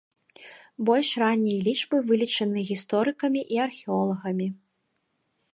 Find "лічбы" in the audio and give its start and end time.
1.67-1.95